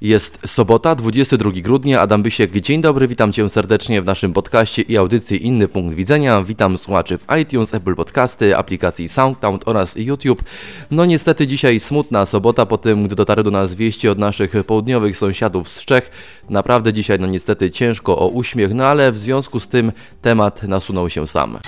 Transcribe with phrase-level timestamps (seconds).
[0.00, 4.96] Jest sobota, 22 grudnia, Adam Bysiek, dzień dobry, witam Cię serdecznie w naszym podcaście i
[4.96, 6.42] audycji Inny Punkt Widzenia.
[6.42, 10.44] Witam słuchaczy w iTunes, Apple Podcasty, aplikacji SoundCloud oraz YouTube.
[10.90, 15.16] No niestety dzisiaj smutna sobota po tym, gdy dotarły do nas wieści od naszych południowych
[15.16, 16.10] sąsiadów z Czech.
[16.50, 19.92] Naprawdę dzisiaj no niestety ciężko o uśmiech, no ale w związku z tym
[20.22, 21.58] temat nasunął się sam.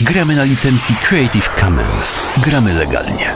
[0.00, 2.20] Gramy na licencji Creative Commons.
[2.44, 3.26] Gramy legalnie.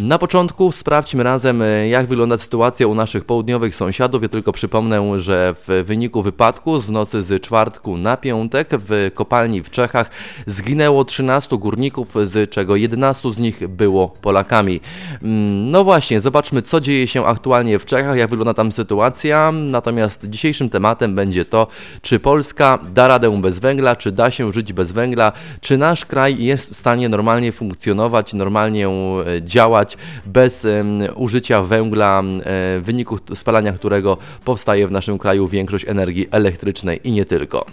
[0.00, 4.22] Na początku sprawdźmy razem, e, jak wygląda sytuacja u naszych południowych sąsiadów.
[4.22, 9.62] Ja tylko przypomnę, że w wyniku wypadku z nocy z czwartku na piątek w kopalni
[9.62, 10.10] w Czechach
[10.46, 14.80] zginęło 13 górników, z czego 11 z nich było Polakami.
[15.22, 19.52] Mm, no właśnie, zobaczmy, co dzieje się aktualnie w Czechach, jak wygląda tam sytuacja.
[19.52, 21.66] Natomiast dzisiejszym tematem będzie to,
[22.02, 26.44] czy Polska da radę bez węgla, czy da się żyć bez węgla, czy nasz kraj
[26.44, 28.88] jest w stanie normalnie funkcjonować, normalnie
[29.22, 30.66] e, działać bez
[31.14, 37.24] użycia węgla, w wyniku spalania którego powstaje w naszym kraju większość energii elektrycznej i nie
[37.24, 37.66] tylko.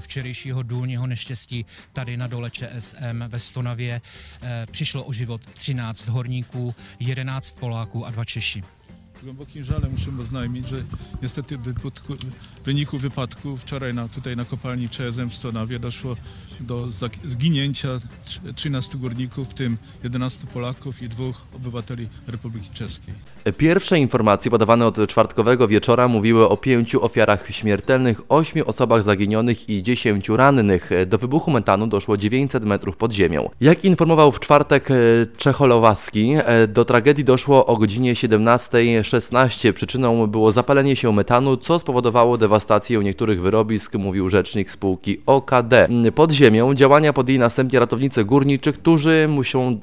[0.00, 4.00] Včerejšího důlního neštěstí tady na dole ČSM ve Stonavě
[4.42, 8.75] eh, přišlo o život 13 horníků, 11 Poláků a dva Češi.
[9.22, 10.76] Głębokim żalem musimy oznajmić, że
[11.22, 11.74] niestety w
[12.64, 16.16] wyniku wypadku wczoraj na, tutaj na kopalni CSM w Stonawie doszło
[16.60, 16.88] do
[17.24, 17.88] zginięcia
[18.54, 23.14] 13 górników, w tym 11 Polaków i dwóch obywateli Republiki Czeskiej.
[23.58, 29.82] Pierwsze informacje podawane od czwartkowego wieczora mówiły o pięciu ofiarach śmiertelnych, ośmiu osobach zaginionych i
[29.82, 30.90] dziesięciu rannych.
[31.06, 33.50] Do wybuchu metanu doszło 900 metrów pod ziemią.
[33.60, 34.94] Jak informował w czwartek e,
[35.36, 41.78] Czecholowaski, e, do tragedii doszło o godzinie 17.16 16 przyczyną było zapalenie się metanu, co
[41.78, 45.88] spowodowało dewastację niektórych wyrobisk, mówił rzecznik spółki OKD.
[46.14, 49.28] Pod ziemią działania podjęli następnie ratownicy górniczy, którzy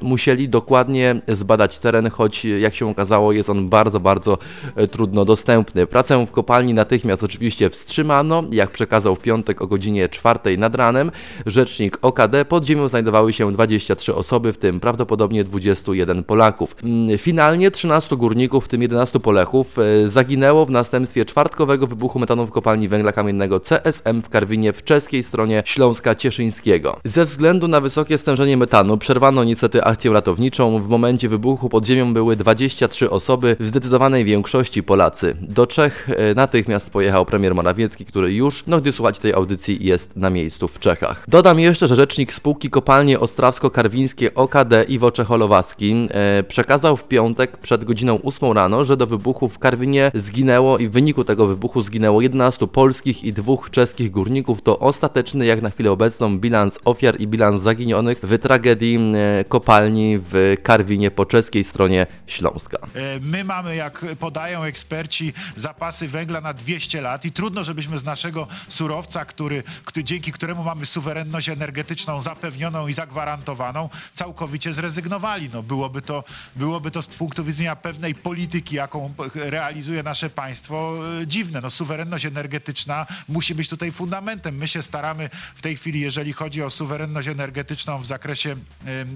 [0.01, 4.37] musieli dokładnie zbadać teren, choć jak się okazało jest on bardzo, bardzo
[4.75, 5.87] e, trudno dostępny.
[5.87, 11.11] Pracę w kopalni natychmiast oczywiście wstrzymano, jak przekazał w piątek o godzinie 4 nad ranem
[11.45, 12.45] rzecznik OKD.
[12.45, 16.75] Pod ziemią znajdowały się 23 osoby, w tym prawdopodobnie 21 Polaków.
[17.17, 22.51] Finalnie 13 górników, w tym 11 Polechów e, zaginęło w następstwie czwartkowego wybuchu metanu w
[22.51, 26.99] kopalni węgla kamiennego CSM w Karwinie w czeskiej stronie Śląska Cieszyńskiego.
[27.03, 30.79] Ze względu na wysokie stężenie metanu przerwano niestety akcję ratowniczą.
[30.79, 35.35] W momencie wybuchu pod ziemią były 23 osoby, w zdecydowanej większości Polacy.
[35.41, 40.15] Do Czech e, natychmiast pojechał premier Morawiecki, który już, no gdy słuchać tej audycji, jest
[40.15, 41.25] na miejscu w Czechach.
[41.27, 47.83] Dodam jeszcze, że rzecznik spółki kopalnie Ostrawsko-Karwińskie OKD Iwo Czecholowaski e, przekazał w piątek przed
[47.83, 52.21] godziną 8 rano, że do wybuchu w Karwinie zginęło i w wyniku tego wybuchu zginęło
[52.21, 54.61] 11 polskich i dwóch czeskich górników.
[54.61, 60.19] To ostateczny jak na chwilę obecną bilans ofiar i bilans zaginionych w tragedii e, kopalni
[60.31, 62.77] w Karwinie po czeskiej stronie Śląska.
[62.95, 68.03] E, my mamy, jak podają eksperci, zapasy węgla na 200 lat i trudno, żebyśmy z
[68.03, 75.49] naszego surowca, który, który, dzięki któremu mamy suwerenność energetyczną zapewnioną i zagwarantowaną, całkowicie zrezygnowali.
[75.53, 76.23] No, byłoby, to,
[76.55, 81.61] byłoby to z punktu widzenia pewnej polityki, jaką realizuje nasze państwo, e, dziwne.
[81.61, 84.55] No, suwerenność energetyczna musi być tutaj fundamentem.
[84.55, 88.55] My się staramy w tej chwili, jeżeli chodzi o suwerenność energetyczną w zakresie,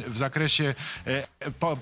[0.07, 0.75] w zakresie
[1.07, 1.27] e,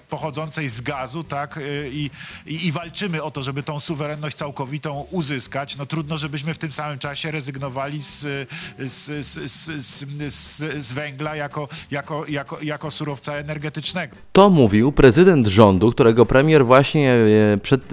[0.09, 2.11] pochodzącej z gazu, tak, e, I,
[2.45, 5.77] i, i walczymy o to, żeby tą suwerenność całkowitą uzyskać.
[5.77, 12.25] No trudno, żebyśmy w tym samym czasie rezygnowali z, z, z, z, węgla jako, jako,
[12.27, 14.16] jako, jako surowca energetycznego.
[14.33, 17.16] To mówił prezydent rządu, którego premier właśnie
[17.62, 17.84] przed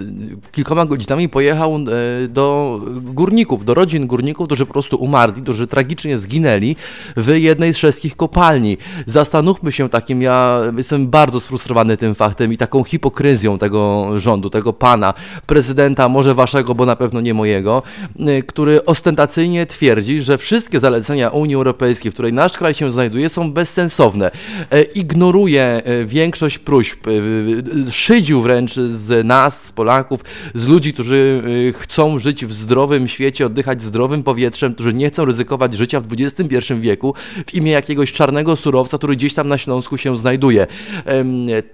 [0.51, 6.17] kilkoma godzinami pojechał e, do górników, do rodzin górników, którzy po prostu umarli, którzy tragicznie
[6.17, 6.75] zginęli
[7.17, 8.77] w jednej z czeskich kopalni.
[9.05, 14.73] Zastanówmy się takim, ja jestem bardzo sfrustrowany tym faktem i taką hipokryzją tego rządu, tego
[14.73, 15.13] pana,
[15.45, 17.83] prezydenta, może waszego, bo na pewno nie mojego,
[18.19, 23.29] e, który ostentacyjnie twierdzi, że wszystkie zalecenia Unii Europejskiej, w której nasz kraj się znajduje,
[23.29, 24.31] są bezsensowne.
[24.71, 26.99] E, ignoruje większość próśb,
[27.89, 30.21] szydził wręcz z nas, z Polaków,
[30.55, 35.25] z ludzi, którzy y, chcą żyć w zdrowym świecie, oddychać zdrowym powietrzem, którzy nie chcą
[35.25, 37.13] ryzykować życia w XXI wieku
[37.47, 40.67] w imię jakiegoś czarnego surowca, który gdzieś tam na Śląsku się znajduje.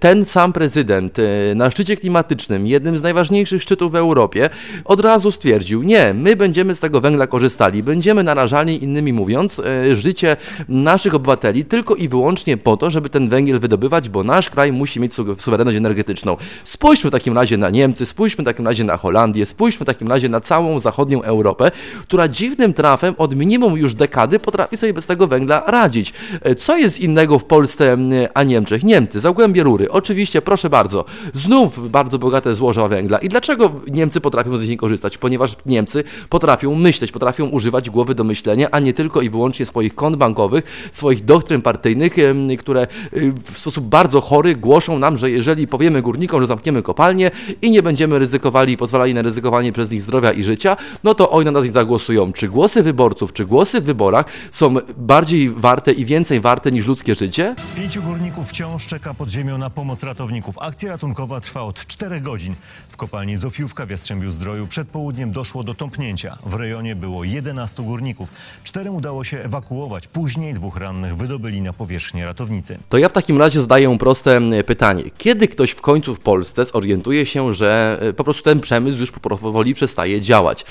[0.00, 4.50] Ten sam prezydent y, na szczycie klimatycznym, jednym z najważniejszych szczytów w Europie,
[4.84, 9.96] od razu stwierdził, nie, my będziemy z tego węgla korzystali, będziemy narażali, innymi mówiąc, y,
[9.96, 10.36] życie
[10.68, 15.00] naszych obywateli tylko i wyłącznie po to, żeby ten węgiel wydobywać, bo nasz kraj musi
[15.00, 16.36] mieć suwerenność energetyczną.
[16.64, 19.86] Spójrzmy w takim razie na Niemcy, Niemcy, spójrzmy w takim razie na Holandię, spójrzmy w
[19.86, 21.70] takim razie na całą zachodnią Europę,
[22.02, 26.12] która dziwnym trafem od minimum już dekady potrafi sobie bez tego węgla radzić.
[26.42, 27.96] E, co jest innego w Polsce
[28.34, 28.84] a Niemczech?
[28.84, 31.04] Niemcy, zagłębie rury, oczywiście, proszę bardzo,
[31.34, 33.18] znów bardzo bogate złoża węgla.
[33.18, 35.18] I dlaczego Niemcy potrafią z nich korzystać?
[35.18, 39.94] Ponieważ Niemcy potrafią myśleć, potrafią używać głowy do myślenia, a nie tylko i wyłącznie swoich
[39.94, 42.16] kont bankowych, swoich doktryn partyjnych,
[42.58, 42.86] które
[43.16, 47.30] y, w sposób bardzo chory głoszą nam, że jeżeli powiemy górnikom, że zamkniemy kopalnię
[47.62, 51.30] i nie będziemy ryzykowali i pozwalali na ryzykowanie przez nich zdrowia i życia, no to
[51.30, 52.32] oni na nas zagłosują.
[52.32, 57.14] Czy głosy wyborców, czy głosy w wyborach są bardziej warte i więcej warte niż ludzkie
[57.14, 57.54] życie?
[57.76, 60.58] Pięciu górników wciąż czeka pod ziemią na pomoc ratowników.
[60.58, 62.54] Akcja ratunkowa trwa od 4 godzin.
[62.88, 66.38] W kopalni Zofiówka w Jastrzębiu Zdroju przed południem doszło do tąpnięcia.
[66.46, 68.28] W rejonie było 11 górników.
[68.64, 70.08] Czterem udało się ewakuować.
[70.08, 72.78] Później dwóch rannych wydobyli na powierzchnię ratownicy.
[72.88, 75.02] To ja w takim razie zadaję proste pytanie.
[75.18, 79.10] Kiedy ktoś w końcu w Polsce zorientuje się, że e, po prostu ten przemysł już
[79.10, 80.64] powoli przestaje działać?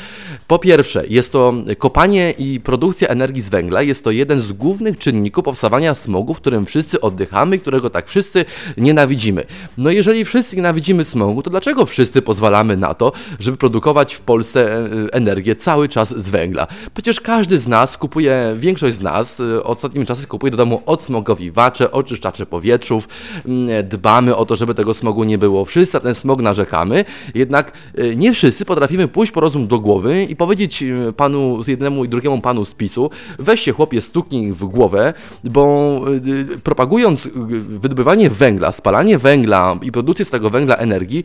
[0.47, 3.81] Po pierwsze, jest to kopanie i produkcja energii z węgla.
[3.81, 8.45] Jest to jeden z głównych czynników powstawania smogu, w którym wszyscy oddychamy którego tak wszyscy
[8.77, 9.45] nienawidzimy.
[9.77, 14.77] No jeżeli wszyscy nienawidzimy smogu, to dlaczego wszyscy pozwalamy na to, żeby produkować w Polsce
[14.77, 16.67] e, energię cały czas z węgla?
[16.93, 21.91] Przecież każdy z nas kupuje, większość z nas e, ostatnimi czasy kupuje do domu odsmogowiwacze,
[21.91, 23.07] oczyszczacze powietrzów,
[23.45, 25.65] mm, dbamy o to, żeby tego smogu nie było.
[25.65, 26.88] Wszyscy ten smog narzekamy,
[27.35, 30.83] jednak e, nie wszyscy potrafimy pójść po rozum do głowy i powiedzieć
[31.17, 33.09] panu, jednemu i drugiemu panu z PiSu,
[33.39, 35.13] weź się chłopie, stuknij w głowę,
[35.43, 36.01] bo
[36.63, 37.29] propagując
[37.69, 41.23] wydobywanie węgla, spalanie węgla i produkcję z tego węgla energii,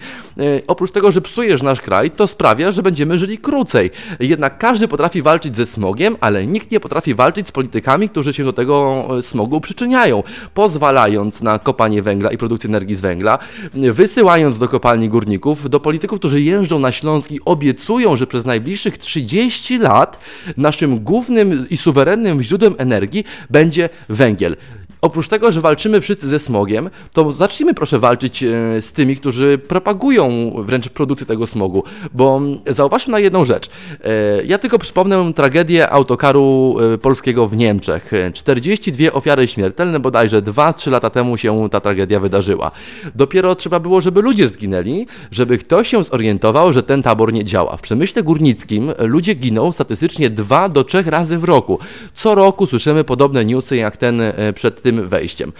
[0.66, 3.90] oprócz tego, że psujesz nasz kraj, to sprawia, że będziemy żyli krócej.
[4.20, 8.44] Jednak każdy potrafi walczyć ze smogiem, ale nikt nie potrafi walczyć z politykami, którzy się
[8.44, 10.22] do tego e, smogu przyczyniają,
[10.54, 13.38] pozwalając na kopanie węgla i produkcję energii z węgla,
[13.74, 18.98] wysyłając do kopalni górników, do polityków, którzy jeżdżą na Śląsk i obiecują, że przez najbliższych
[18.98, 20.18] 30 lat
[20.56, 24.56] naszym głównym i suwerennym źródłem energii będzie węgiel.
[25.04, 28.46] Oprócz tego, że walczymy wszyscy ze smogiem, to zacznijmy proszę walczyć e,
[28.80, 33.70] z tymi, którzy propagują wręcz produkcję tego smogu, bo zauważmy na jedną rzecz.
[34.04, 38.10] E, ja tylko przypomnę tragedię autokaru e, polskiego w Niemczech.
[38.34, 42.70] 42 ofiary śmiertelne, bodajże 2-3 lata temu się ta tragedia wydarzyła.
[43.14, 47.76] Dopiero trzeba było, żeby ludzie zginęli, żeby ktoś się zorientował, że ten tabor nie działa.
[47.76, 51.78] W przemyśle górnickim ludzie giną statystycznie 2 do 3 razy w roku.
[52.14, 54.22] Co roku słyszymy podobne newsy jak ten
[54.54, 55.52] przed tym tym wejściem.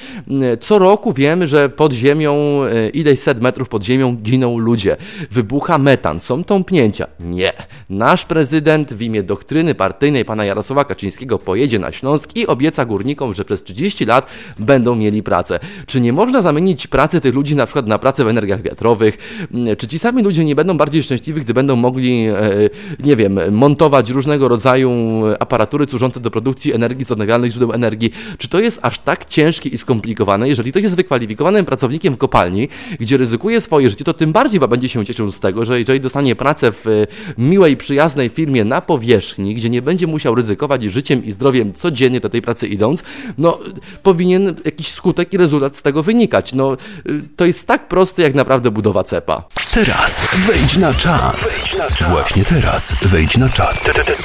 [0.60, 4.96] Co roku wiemy, że pod ziemią, e, ileś set metrów pod ziemią giną ludzie.
[5.30, 7.06] Wybucha metan, są tąpnięcia.
[7.20, 7.52] Nie.
[7.90, 13.34] Nasz prezydent w imię doktryny partyjnej pana Jarosława Kaczyńskiego pojedzie na Śląsk i obieca górnikom,
[13.34, 14.26] że przez 30 lat
[14.58, 15.60] będą mieli pracę.
[15.86, 19.18] Czy nie można zamienić pracy tych ludzi na przykład na pracę w energiach wiatrowych?
[19.78, 22.70] Czy ci sami ludzie nie będą bardziej szczęśliwi, gdy będą mogli, e,
[23.04, 24.90] nie wiem, montować różnego rodzaju
[25.38, 28.12] aparatury służące do produkcji energii z odnawialnych źródeł energii?
[28.38, 30.48] Czy to jest aż tak ciężkie i skomplikowane.
[30.48, 32.68] Jeżeli ktoś jest wykwalifikowanym pracownikiem w kopalni,
[33.00, 36.36] gdzie ryzykuje swoje życie, to tym bardziej będzie się cieszył z tego, że jeżeli dostanie
[36.36, 37.06] pracę w e,
[37.38, 42.30] miłej, przyjaznej firmie na powierzchni, gdzie nie będzie musiał ryzykować życiem i zdrowiem codziennie do
[42.30, 43.02] tej pracy idąc,
[43.38, 43.58] no
[44.02, 46.52] powinien jakiś skutek i rezultat z tego wynikać.
[46.52, 46.76] No e,
[47.36, 49.44] to jest tak proste jak naprawdę budowa cepa.
[49.74, 51.36] Teraz wejdź na czat.
[52.10, 53.82] Właśnie teraz wejdź na czat.
[53.84, 54.24] Teraz.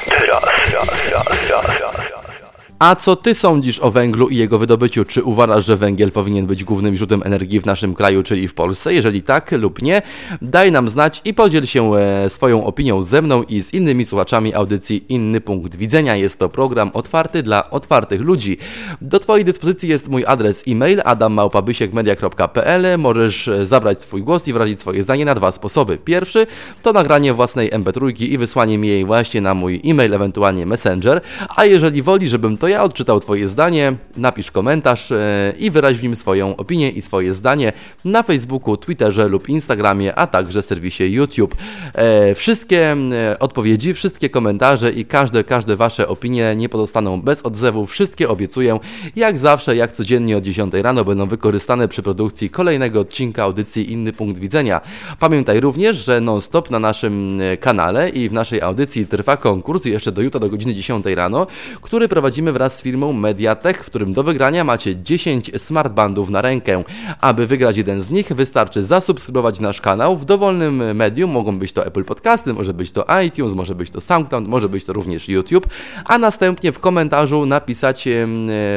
[2.80, 5.06] A co ty sądzisz o węglu i jego wydobyciu?
[5.06, 8.94] Czy uważasz, że węgiel powinien być głównym źródłem energii w naszym kraju, czyli w Polsce?
[8.94, 10.02] Jeżeli tak lub nie,
[10.42, 14.54] daj nam znać i podziel się e, swoją opinią ze mną i z innymi słuchaczami
[14.54, 16.16] audycji Inny Punkt Widzenia.
[16.16, 18.58] Jest to program otwarty dla otwartych ludzi.
[19.02, 22.98] Do Twojej dyspozycji jest mój adres e-mail adammałpabysiekmedia.pl.
[22.98, 25.98] Możesz e, zabrać swój głos i wyrazić swoje zdanie na dwa sposoby.
[25.98, 26.48] Pierwszy
[26.84, 31.22] to nagranie własnej mp3 i wysłanie mi jej właśnie na mój e-mail, ewentualnie messenger.
[31.56, 36.04] A jeżeli woli, żebym to ja odczytał Twoje zdanie, napisz komentarz e, i wyraź w
[36.04, 37.74] nim swoją opinię i swoje zdanie
[38.06, 41.56] na Facebooku, Twitterze lub Instagramie, a także serwisie YouTube.
[41.96, 42.96] E, wszystkie
[43.32, 47.86] e, odpowiedzi, wszystkie komentarze i każde, każde Wasze opinie nie pozostaną bez odzewu.
[47.86, 48.80] Wszystkie obiecuję,
[49.16, 54.14] jak zawsze, jak codziennie od 10 rano będą wykorzystane przy produkcji kolejnego odcinka audycji Inny
[54.14, 54.82] Punkt Widzenia.
[55.20, 60.22] Pamiętaj również, że non-stop na naszym kanale i w naszej audycji trwa konkurs jeszcze do
[60.22, 61.48] jutra do godziny 10 rano,
[61.82, 66.42] który prowadzimy w wraz z firmą Mediatek, w którym do wygrania macie 10 smartbandów na
[66.42, 66.84] rękę.
[67.22, 71.32] Aby wygrać jeden z nich, wystarczy zasubskrybować nasz kanał w dowolnym medium.
[71.32, 74.86] Mogą być to Apple Podcasty, może być to iTunes, może być to SoundCloud, może być
[74.86, 75.68] to również YouTube,
[76.06, 78.28] a następnie w komentarzu napisać e,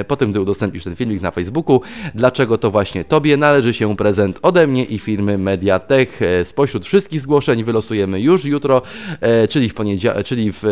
[0.09, 1.81] po tym, gdy udostępnisz ten filmik na Facebooku,
[2.15, 6.23] dlaczego to właśnie Tobie należy się prezent ode mnie i firmy Mediatek.
[6.23, 8.83] E, spośród wszystkich zgłoszeń wylosujemy już jutro,
[9.21, 9.75] e, czyli w,
[10.25, 10.63] czyli w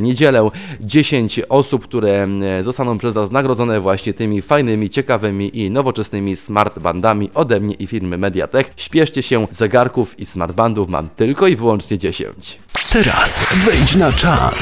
[0.00, 0.50] niedzielę
[0.80, 2.28] 10 osób, które
[2.62, 8.18] zostaną przez nas nagrodzone właśnie tymi fajnymi, ciekawymi i nowoczesnymi smartbandami ode mnie i firmy
[8.18, 8.70] Mediatek.
[8.76, 12.58] Śpieszcie się, zegarków i smartbandów mam tylko i wyłącznie 10.
[12.92, 14.54] Teraz wejdź na czat.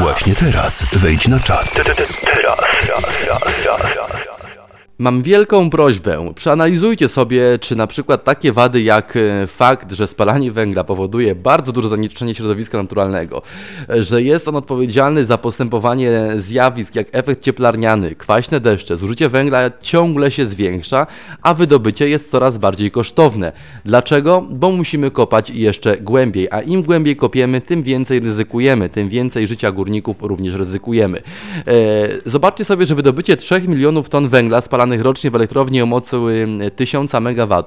[0.00, 1.72] Właśnie teraz wejdź na czat.
[1.84, 2.14] Teraz.
[4.98, 6.32] Mam wielką prośbę.
[6.34, 11.72] Przeanalizujcie sobie, czy na przykład takie wady jak e, fakt, że spalanie węgla powoduje bardzo
[11.72, 13.42] duże zanieczyszczenie środowiska naturalnego,
[13.88, 20.30] że jest on odpowiedzialny za postępowanie zjawisk jak efekt cieplarniany, kwaśne deszcze, zużycie węgla ciągle
[20.30, 21.06] się zwiększa,
[21.42, 23.52] a wydobycie jest coraz bardziej kosztowne.
[23.84, 24.46] Dlaczego?
[24.50, 29.72] Bo musimy kopać jeszcze głębiej, a im głębiej kopiemy, tym więcej ryzykujemy, tym więcej życia
[29.72, 31.18] górników również ryzykujemy.
[31.66, 31.72] E,
[32.26, 36.16] zobaczcie sobie, że wydobycie 3 milionów ton węgla spalanego spalanych rocznie w elektrowni o mocy
[36.76, 37.64] 1000 MW,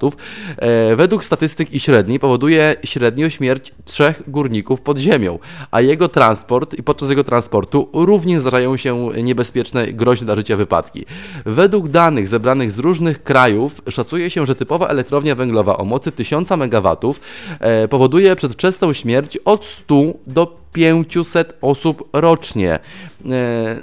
[0.58, 5.40] e, według statystyk i średniej powoduje średnio śmierć trzech górników pod ziemią,
[5.72, 11.06] a jego transport i podczas jego transportu również zdarzają się niebezpieczne, groźne dla życia wypadki.
[11.46, 16.52] Według danych zebranych z różnych krajów szacuje się, że typowa elektrownia węglowa o mocy 1000
[16.52, 17.16] MW
[17.60, 19.96] e, powoduje przedwczesną śmierć od 100
[20.28, 22.74] do 500 osób rocznie.
[22.74, 22.80] E,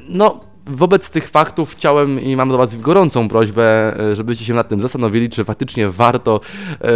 [0.08, 4.68] no, wobec tych faktów chciałem i mam do Was gorącą prośbę, e, żebyście się nad
[4.68, 6.40] tym zastanowili, czy faktycznie warto
[6.80, 6.90] e,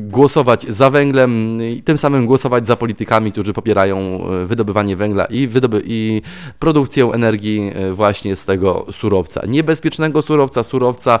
[0.00, 5.48] głosować za węglem i tym samym głosować za politykami, którzy popierają e, wydobywanie węgla i,
[5.48, 6.22] wydoby i
[6.58, 9.46] produkcję energii właśnie z tego surowca.
[9.46, 11.18] Niebezpiecznego surowca, surowca,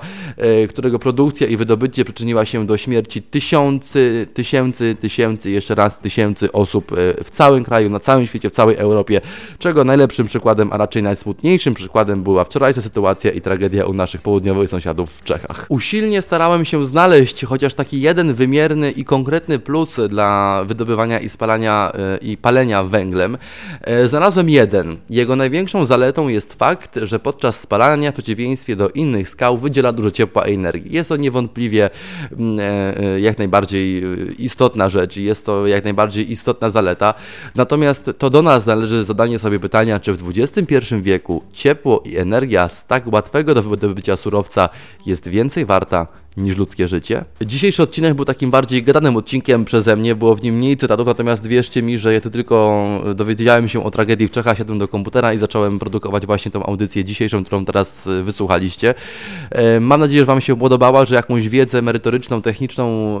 [0.68, 6.92] którego produkcja i wydobycie przyczyniła się do śmierci tysiący, tysięcy, tysięcy, jeszcze raz tysięcy osób
[7.24, 9.20] w całym kraju, na całym świecie, w całej Europie,
[9.58, 14.22] czego najlepszym przykładem, a raczej najsmutniejszym przykładem przykładem była wczorajsza sytuacja i tragedia u naszych
[14.22, 15.66] południowych sąsiadów w Czechach.
[15.68, 21.92] Usilnie starałem się znaleźć chociaż taki jeden wymierny i konkretny plus dla wydobywania i spalania
[21.94, 23.38] e, i palenia węglem.
[23.80, 24.96] E, znalazłem jeden.
[25.10, 30.10] Jego największą zaletą jest fakt, że podczas spalania w przeciwieństwie do innych skał wydziela dużo
[30.10, 30.92] ciepła i energii.
[30.92, 31.90] Jest to niewątpliwie
[32.32, 34.04] mm, e, jak najbardziej
[34.38, 37.14] istotna rzecz i jest to jak najbardziej istotna zaleta.
[37.54, 42.16] Natomiast to do nas należy zadanie sobie pytania, czy w XXI wieku ciepło ciepło i
[42.16, 44.68] energia z tak łatwego do wydobycia surowca
[45.06, 47.24] jest więcej warta niż ludzkie życie.
[47.46, 51.46] Dzisiejszy odcinek był takim bardziej gadanym odcinkiem przeze mnie, było w nim mniej cytatów, natomiast
[51.46, 55.38] wierzcie mi, że ja tylko dowiedziałem się o tragedii w Czechach, siadłem do komputera i
[55.38, 58.94] zacząłem produkować właśnie tą audycję dzisiejszą, którą teraz e, wysłuchaliście.
[59.50, 63.20] E, mam nadzieję, że Wam się podobała, że jakąś wiedzę merytoryczną, techniczną e,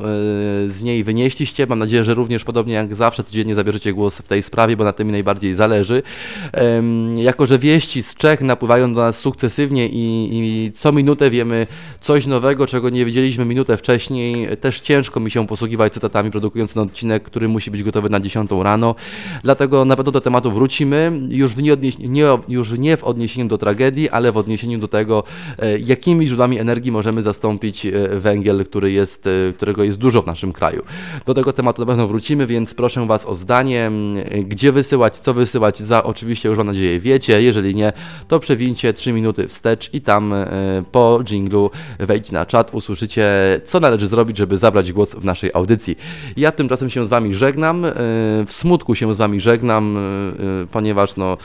[0.68, 1.66] z niej wynieśliście.
[1.66, 4.92] Mam nadzieję, że również podobnie jak zawsze codziennie zabierzecie głos w tej sprawie, bo na
[4.92, 6.02] tym mi najbardziej zależy.
[7.16, 11.66] Jako, że wieści z Czech napływają do nas sukcesywnie i, i co minutę wiemy
[12.00, 14.56] coś nowego, czego nie nie wiedzieliśmy minutę wcześniej.
[14.56, 18.50] Też ciężko mi się posługiwać cytatami, produkując ten odcinek, który musi być gotowy na 10
[18.62, 18.94] rano.
[19.42, 21.12] Dlatego na pewno do tematu wrócimy.
[21.28, 25.24] Już, w nie, nie, już nie w odniesieniu do tragedii, ale w odniesieniu do tego,
[25.58, 30.26] e, jakimi źródłami energii możemy zastąpić e, węgiel, który jest, e, którego jest dużo w
[30.26, 30.82] naszym kraju.
[31.26, 33.90] Do tego tematu na pewno wrócimy, więc proszę Was o zdanie,
[34.44, 37.42] gdzie wysyłać, co wysyłać, za oczywiście już mam nadzieję wiecie.
[37.42, 37.92] Jeżeli nie,
[38.28, 40.34] to przewincie 3 minuty wstecz i tam
[40.92, 43.26] po jinglu wejdź na czat, usłyszcie usłyszycie,
[43.64, 45.96] co należy zrobić, żeby zabrać głos w naszej audycji.
[46.36, 47.90] Ja tymczasem się z Wami żegnam, e,
[48.46, 51.36] w smutku się z Wami żegnam, e, e, ponieważ no,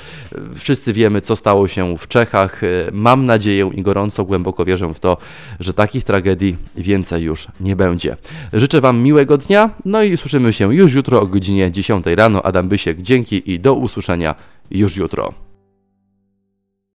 [0.55, 2.61] wszyscy wiemy, co stało się w Czechach.
[2.91, 5.17] Mam nadzieję i gorąco, głęboko wierzę w to,
[5.59, 8.17] że takich tragedii więcej już nie będzie.
[8.53, 12.43] Życzę Wam miłego dnia, no i słyszymy się już jutro o godzinie 10 rano.
[12.43, 14.35] Adam Bysiek, dzięki i do usłyszenia
[14.71, 15.46] już jutro.